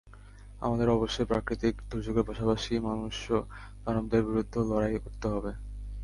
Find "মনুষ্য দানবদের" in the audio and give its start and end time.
2.87-4.21